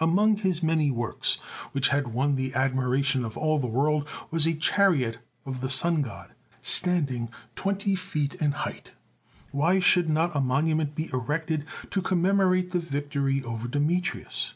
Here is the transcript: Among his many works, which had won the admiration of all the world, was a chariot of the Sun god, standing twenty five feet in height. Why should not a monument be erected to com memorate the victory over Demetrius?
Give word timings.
Among 0.00 0.38
his 0.38 0.62
many 0.62 0.90
works, 0.90 1.34
which 1.72 1.88
had 1.88 2.08
won 2.14 2.36
the 2.36 2.54
admiration 2.54 3.22
of 3.22 3.36
all 3.36 3.58
the 3.58 3.66
world, 3.66 4.08
was 4.30 4.46
a 4.46 4.54
chariot 4.54 5.18
of 5.44 5.60
the 5.60 5.68
Sun 5.68 6.00
god, 6.00 6.30
standing 6.62 7.28
twenty 7.54 7.94
five 7.94 8.02
feet 8.02 8.34
in 8.36 8.52
height. 8.52 8.92
Why 9.50 9.80
should 9.80 10.08
not 10.08 10.34
a 10.34 10.40
monument 10.40 10.94
be 10.94 11.10
erected 11.12 11.66
to 11.90 12.00
com 12.00 12.22
memorate 12.22 12.70
the 12.70 12.78
victory 12.80 13.42
over 13.42 13.68
Demetrius? 13.68 14.54